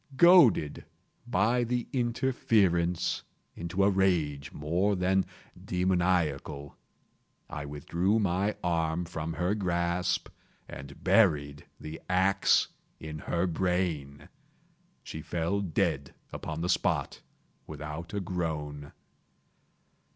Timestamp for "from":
9.05-9.33